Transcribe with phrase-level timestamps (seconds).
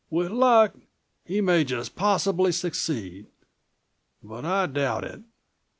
[0.09, 0.73] With luck,
[1.23, 3.27] he may just possibly succeed.
[4.23, 5.21] But I doubt it."